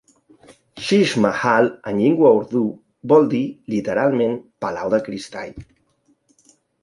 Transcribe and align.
"Sheesh 0.85 1.11
Mahal", 1.25 1.67
en 1.91 1.99
llengua 2.03 2.31
urdú, 2.37 2.61
vol 3.13 3.29
dir 3.35 3.43
literalment 3.75 4.33
"Palau 4.65 4.95
de 4.95 5.03
Cristall". 5.09 5.55